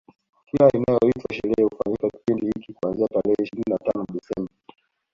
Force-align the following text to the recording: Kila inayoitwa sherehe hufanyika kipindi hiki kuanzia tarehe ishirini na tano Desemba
Kila 0.45 0.69
inayoitwa 0.71 1.33
sherehe 1.33 1.63
hufanyika 1.63 2.09
kipindi 2.09 2.45
hiki 2.45 2.73
kuanzia 2.73 3.07
tarehe 3.07 3.35
ishirini 3.43 3.69
na 3.69 3.77
tano 3.77 4.05
Desemba 4.13 4.51